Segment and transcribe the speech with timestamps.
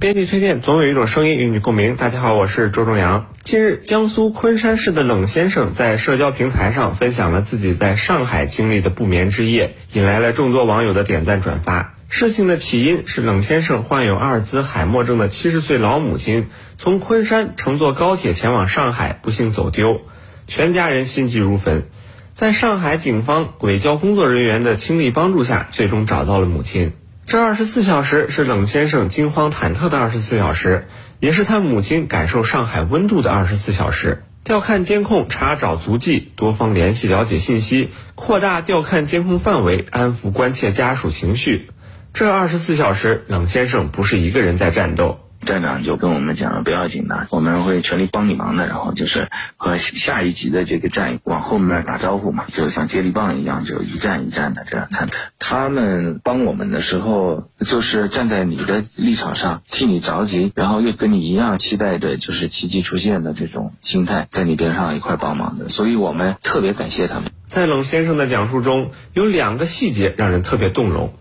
[0.00, 1.96] 编辑推荐，总有一种声音与你共鸣。
[1.96, 3.26] 大家好，我是周正阳。
[3.42, 11.96] 近日，江苏昆山市的冷先生在社交平台上分享了自己在上海经历的不眠之夜，引来了众多网友的点赞转发。
[12.08, 16.48] 事情的起因是冷先生患有阿尔兹海默症的七十岁老母亲
[16.78, 20.00] 从昆山乘坐高铁前往上海，不幸走丢，
[20.46, 21.84] 全家人心急如焚。
[22.32, 26.94] 在上海警方轨交工作人员的倾力帮助下，最终找到了母亲。
[27.30, 30.88] 这二十四小时是冷先生惊慌忐忑的二十四小时，
[31.20, 34.24] 也是他母亲感受上海温度的二十四小时。
[34.42, 41.70] 调看监控，查找足迹，多方联系了解信息，扩大调看监控范围，安抚关切家属情绪。
[42.12, 45.20] 这二十四小时，冷先生不是一个人在战斗。
[45.50, 48.68] 站长就跟我们讲了，不要紧的，我们会全力帮你忙的。
[48.68, 55.08] 然后就是和下一级的这个站往后面打招呼嘛，就像接力棒一样，就一站一站的这样看。
[55.40, 65.68] 他们帮我们的时候，就是站在你的立场上替你着急，然后又跟你一样期待着就是奇迹出现的这种心态，在你边上一块帮忙的。
[65.68, 67.32] 所以我们特别感谢他们。
[67.48, 71.12] 在冷先生的讲述中有两个细节让人特别动容。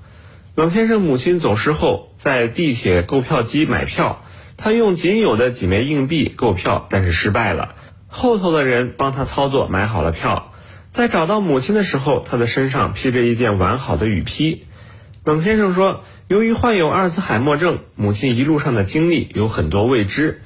[0.59, 4.25] 冷先生母亲走失后，在地铁购票机买票，
[4.57, 7.75] 他用仅有的几枚硬币购票，但是失败了。
[8.09, 10.51] 后头的人帮他操作，买好了票。
[10.91, 14.65] 在找到母亲的时候，他的身上披着一件完好的雨披。
[15.23, 20.41] 冷先生说，由于患有阿尔兹海默症，母亲一路上的经历有很多未知，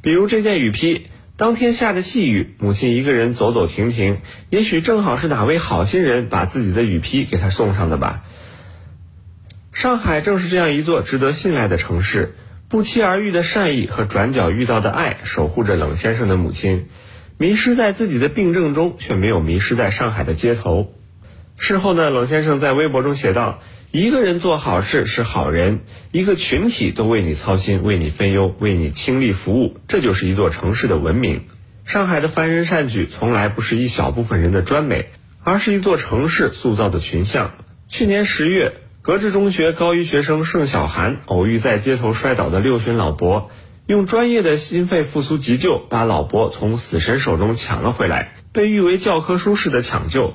[0.00, 8.24] 比如这件雨披，当天下着细雨，母亲一个人走走停停，也许正好是哪位好心人把自己的雨披给他送上的吧。
[9.82, 12.36] 上海正是这样一座值得信赖的城市，
[12.68, 16.86] 不期而遇的善意和转角遇到的爱，守护着冷先生的母亲。
[17.36, 20.94] 迷失在自己的病症中，却没有迷失在上海的街头。
[21.56, 23.58] 事后呢，冷先生在微博中写道
[23.90, 25.80] ：“一个人做好事是好人，
[26.12, 31.46] 一个群体都为你操心、为你分忧、为你倾力服务，这就是一座城市的文明。
[31.84, 35.06] 上海的凡人善举，从来不是一小部分人的专美，
[35.42, 37.50] 而是一座城市塑造的群像。”
[37.90, 38.74] 去年十月。
[39.02, 43.50] 格致中学高一学生盛小涵偶遇在街头摔倒的六旬老伯，
[43.84, 50.34] 用专业的心肺复苏急救把老伯从死神手中抢了回来，被誉为教科书式的抢救。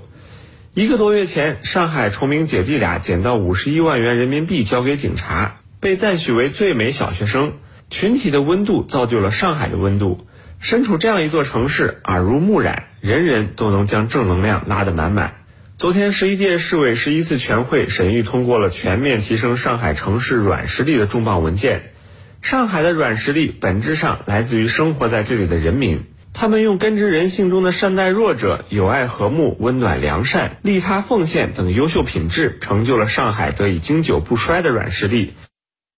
[0.73, 7.53] 一个多月前，上海崇明姐弟俩捡到五十一万元人民币交给警察，被赞许为最美小学生。
[7.89, 10.27] 群体的温度造就了上海的温度。
[10.59, 15.35] 身处这样一座城市，耳濡目染，人人都能将正能量拉得满满。
[15.77, 21.91] 昨天，十一届市委十一次全会审议通过了全面提升上海城市软实力的重磅文件。
[22.41, 35.35] 上海的软实力本质上来自于生活在这里的人民，他们用根植人性中的善待弱者、友爱和睦、温暖良善、利他奉献等优秀品质，成就了上海得以经久不衰的软实力，